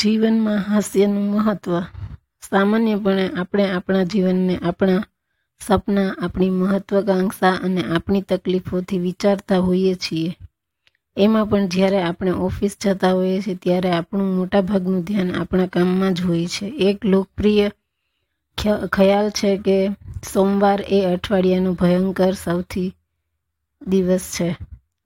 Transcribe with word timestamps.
જીવનમાં 0.00 0.58
હાસ્યનું 0.58 1.30
મહત્વ. 1.30 1.80
સામાન્યપણે 2.50 3.30
આપણે 3.38 3.70
આપણા 3.70 4.02
જીવનને 4.02 4.58
આપણા 4.58 5.02
સપના, 5.60 6.14
આપણી 6.22 6.50
મહત્વાકાંક્ષા 6.50 7.52
અને 7.64 7.82
આપણી 7.82 8.20
તકલીફોથી 8.20 8.98
વિચારતા 8.98 9.58
હોઈએ 9.58 9.94
છીએ. 9.94 10.36
એમાં 11.16 11.46
પણ 11.46 11.66
જ્યારે 11.66 12.02
આપણે 12.02 12.30
ઓફિસ 12.30 12.76
જતા 12.80 13.12
હોઈએ 13.12 13.40
છીએ 13.40 13.54
ત્યારે 13.54 13.90
આપણું 13.90 14.36
મોટાભાગનું 14.36 15.02
ધ્યાન 15.02 15.34
આપણા 15.34 15.66
કામમાં 15.66 16.14
જ 16.14 16.22
હોય 16.22 16.46
છે. 16.46 16.66
એક 16.66 17.04
લોકપ્રિય 17.04 17.70
ખ્યાલ 18.92 19.30
છે 19.30 19.56
કે 19.56 19.76
સોમવાર 20.32 20.84
એ 20.88 21.04
અઠવાડિયાનો 21.04 21.72
ભયંકર 21.72 22.32
સૌથી 22.32 22.94
દિવસ 23.86 24.36
છે. 24.40 24.56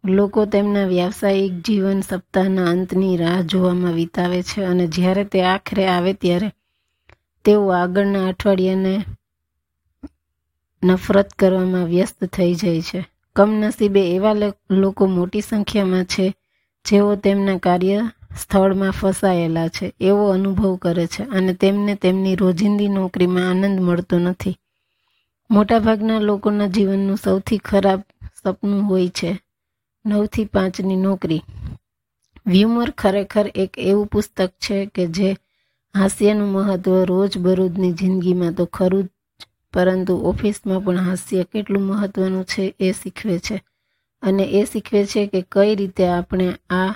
લોકો 0.05 0.47
તેમના 0.47 0.87
વ્યાવસાયિક 0.87 1.53
જીવન 1.67 2.01
સપ્તાહના 2.01 2.65
અંતની 2.71 3.17
રાહ 3.17 3.43
જોવામાં 3.43 3.95
વિતાવે 3.95 4.41
છે 4.43 4.65
અને 4.65 4.87
જ્યારે 4.87 5.25
તે 5.25 5.41
આખરે 5.43 5.87
આવે 5.89 6.13
ત્યારે 6.13 6.49
તેઓ 7.45 7.63
આગળના 7.73 8.25
અઠવાડિયાને 8.29 8.93
નફરત 10.83 11.31
કરવામાં 11.35 11.87
વ્યસ્ત 11.87 12.25
થઈ 12.25 12.55
જાય 12.55 12.83
છે. 12.83 13.01
કમનસીબે 13.37 14.03
એવા 14.15 14.35
લોકો 14.71 15.07
મોટી 15.07 15.41
સંખ્યામાં 15.41 16.05
છે 16.05 16.27
જેઓ 16.85 17.17
તેમના 17.17 17.59
કાર્ય 17.59 18.01
સ્થળમાં 18.37 18.91
ફસાયેલા 18.91 19.69
છે, 19.69 19.87
એવો 20.01 20.25
અનુભવ 20.31 20.77
કરે 20.77 21.07
છે 21.07 21.23
અને 21.23 21.55
તેમને 21.55 21.95
તેમની 21.95 22.37
રોજિંદી 22.37 22.89
નોકરીમાં 22.89 23.49
આનંદ 23.51 23.81
મળતો 23.81 24.19
નથી. 24.19 24.57
મોટાભાગના 25.51 26.21
લોકોના 26.21 26.67
જીવનનું 26.67 27.17
સૌથી 27.17 27.59
ખરાબ 27.59 28.01
સપનું 28.43 28.83
હોય 28.83 29.09
છે 29.09 29.31
નવથી 30.05 30.45
પાંચની 30.45 30.97
નોકરી. 30.97 31.43
વ્યુમર 32.47 32.91
ખરેખર 32.91 33.47
એક 33.55 33.73
એવું 33.79 34.07
પુસ્તક 34.07 34.51
છે 34.59 34.87
કે 34.87 35.07
જે 35.07 35.29
હાસ્યનું 35.95 36.49
મહત્વ 36.49 37.05
રોજબરોજની 37.05 37.93
જિંદગીમાં 37.93 38.55
તો 38.55 38.65
ખરું 38.67 39.05
જ, 39.05 39.11
પરંતુ 39.75 40.15
ઓફિસમાં 40.25 40.85
પણ 40.85 40.97
હાસ્ય 40.97 41.45
કેટલું 41.45 41.83
મહત્વનું 41.83 42.45
છે 42.45 42.75
એ 42.81 42.93
શીખવે 42.93 43.39
છે. 43.39 43.57
અને 44.23 44.45
એ 44.45 44.65
શીખવે 44.65 45.07
છે 45.07 45.27
કે 45.27 45.41
કઈ 45.53 45.75
રીતે 45.75 46.05
આપણે 46.09 46.49
આ, 46.71 46.93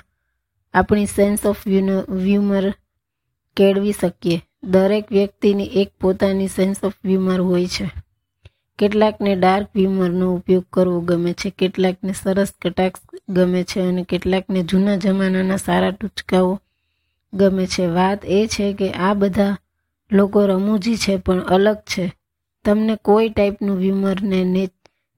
આપણી 0.73 1.05
સેન્સ 1.05 1.45
ઓફ 1.45 1.67
વ્યુમર 1.67 2.65
કેળવી 3.57 3.91
શકીએ. 3.91 4.37
દરેક 4.63 5.11
વ્યક્તિની 5.11 5.73
એક 5.81 5.89
પોતાની 6.01 6.47
સેન્સ 6.47 6.77
ઓફ 6.83 6.97
વ્યુમર 7.05 7.41
હોય 7.41 7.67
છે. 7.67 7.87
કેટલાકને 8.79 9.31
ડાર્ક 9.35 9.67
હ્યુમરનો 9.75 10.27
ઉપયોગ 10.33 10.65
કરવો 10.73 10.99
ગમે 11.01 11.31
છે, 11.33 11.49
કેટલાકને 11.49 12.13
સરસ 12.13 12.51
કટાક્ષ 12.61 13.01
ગમે 13.29 13.61
છે 13.63 13.79
અને 13.81 14.03
કેટલાકને 14.03 14.59
જૂના 14.63 14.95
જમાનાના 14.95 15.57
સારા 15.57 15.91
ટૂચકાઓ 15.91 16.53
ગમે 17.33 17.65
છે. 17.67 17.85
વાત 17.87 18.19
એ 18.27 18.39
છે 18.47 18.73
કે 18.73 18.87
આ 18.99 19.13
બધા 19.13 19.57
લોકો 20.11 20.45
રમૂજી 20.45 20.97
છે 20.97 21.13
પણ 21.17 21.39
અલગ 21.47 21.79
છે. 21.87 22.05
તમને 22.65 22.95
કોઈ 23.01 23.29
ટાઈપનું 23.29 23.79
હ્યુમરને 23.79 24.39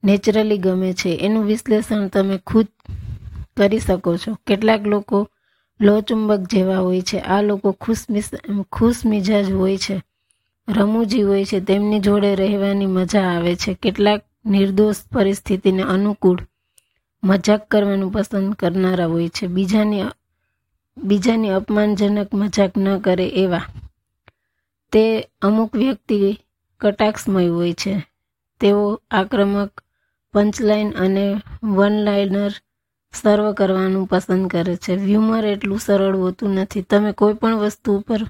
નેચરલી 0.02 0.58
ગમે 0.58 0.92
છે, 0.92 1.10
એનું 1.16 1.44
વિશ્લેષણ 1.44 2.08
તમે 2.08 2.36
ખુદ 2.46 2.68
કરી 3.56 3.78
શકો 3.78 4.10
છો. 4.16 4.32
કેટલાક 4.46 4.82
લોકો 4.86 5.18
લોચુંબક 5.80 6.42
જેવા 6.50 6.78
હોય 6.78 7.02
છે, 7.02 7.18
આ 7.18 7.42
લોકો 7.42 7.68
ખુશ 7.72 8.04
ખુશ 8.70 9.00
મિજાજ 9.04 9.46
હોય 9.52 9.78
છે. 9.78 9.96
રમૂજી 10.68 11.22
હોય 11.22 11.44
છે, 11.44 11.60
તેમની 11.60 12.00
જોડે 12.00 12.34
રહેવાની 12.34 12.86
મજા 12.86 13.22
આવે 13.22 13.56
છે. 13.56 13.74
કેટલાક 13.74 14.22
નિર્દોષ 14.46 14.96
પરિસ્થિતિને 15.12 15.82
અનુકૂળ 15.82 16.40
મજાક 17.24 17.68
કરવાનું 17.68 18.12
પસંદ 18.12 18.54
કરનારા 18.54 19.06
હોય 19.06 19.28
છે. 19.28 19.46
બીજાની 19.46 20.02
બીજાની 20.96 21.48
અપમાનજનક 21.48 22.34
મજાક 22.34 22.78
ન 22.78 22.98
કરે 22.98 23.28
એવા. 23.28 23.62
તે 24.92 25.28
અમુક 25.42 25.76
વ્યક્તિ 25.76 26.38
કટાક્ષમય 26.80 27.48
હોય 27.48 27.72
છે. 27.72 28.06
તેઓ 28.60 29.02
આક્રમક, 29.10 29.80
પંચલાઇન 30.32 30.92
અને 30.92 31.36
વન 31.62 31.92
લાઇનર 31.92 32.50
સર્વ 33.12 33.52
કરવાનું 33.52 34.06
પસંદ 34.06 34.50
કરે 34.50 34.76
છે. 34.76 34.96
વ્યુમર 34.96 35.44
એટલું 35.44 35.78
સરળ 35.78 36.16
હોતું 36.16 36.50
નથી. 36.50 36.82
તમે 36.82 37.12
કોઈ 37.12 37.34
પણ 37.34 37.54
વસ્તુ 37.54 37.98
ઉપર 37.98 38.20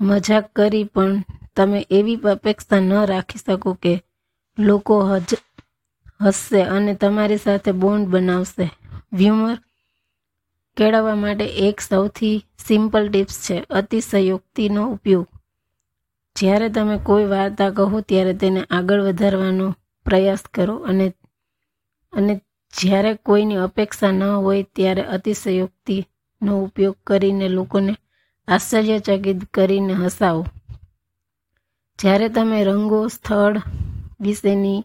મજાક 0.00 0.50
કરી 0.56 0.84
પણ 0.84 1.24
તમે 1.60 1.80
એવી 1.90 2.18
અપેક્ષા 2.32 2.80
ન 2.80 2.92
રાખી 3.06 3.40
શકો 3.40 3.70
કે 3.82 3.94
લોકો 4.58 4.94
હજ, 5.08 5.30
હસશે 6.22 6.60
અને 6.68 6.92
તમારી 6.94 7.36
સાથે 7.36 7.72
બોન્ડ 7.72 8.06
બનાવશે. 8.08 8.66
વ્યુમર 9.12 9.56
કેળવવા 10.76 11.14
માટે 11.14 11.46
એક 11.66 11.76
સૌથી 11.80 12.36
સિમ્પલ 12.66 13.04
ટિપ્સ 13.08 13.36
છે 13.46 13.56
અતિશયોક્તિનો 13.70 14.82
ઉપયોગ. 14.92 15.28
જ્યારે 16.36 16.68
તમે 16.68 16.96
કોઈ 16.98 17.26
વાર્તા 17.26 17.70
કહો 17.70 18.00
ત્યારે 18.00 18.34
તેને 18.34 18.60
આગળ 18.70 19.02
વધારવાનો 19.02 19.66
પ્રયાસ 20.06 20.42
કરો 20.54 20.76
અને 20.84 21.06
અને 22.12 22.34
જ્યારે 22.74 23.12
કોઈની 23.26 23.56
અપેક્ષા 23.56 24.12
ન 24.12 24.22
હોય 24.44 24.64
ત્યારે 24.76 25.02
અતિશયોક્તિનો 25.16 26.52
ઉપયોગ 26.62 26.96
કરીને 27.04 27.46
લોકોને 27.48 27.94
આશ્ચર્યચકિત 28.48 29.40
કરીને 29.50 29.94
હસાવો. 29.94 30.42
જ્યારે 32.00 32.28
તમે 32.28 32.64
રંગો, 32.64 33.08
સ્થળ 33.08 33.60
વિશેની 34.20 34.84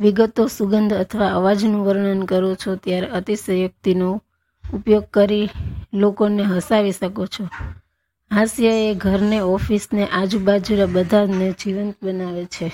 વિગતો, 0.00 0.46
સુગંધ 0.46 0.92
અથવા 0.92 1.28
અવાજનું 1.28 1.84
વર્ણન 1.86 2.24
કરો 2.24 2.54
છો, 2.54 2.76
ત્યારે 2.76 3.06
અતિશયોક્તિનો 3.06 4.20
ઉપયોગ 4.74 5.04
કરી 5.04 5.48
લોકોને 5.92 6.42
હસાવી 6.42 6.92
શકો 6.92 7.26
છો. 7.26 7.48
હાસ્ય 8.30 8.68
એ 8.68 8.94
ઘરને, 8.94 9.40
ઓફિસને, 9.40 10.06
આજુબાજુના 10.06 10.86
બધાને 10.86 11.52
જીવંત 11.52 11.94
બનાવે 12.02 12.44
છે. 12.44 12.72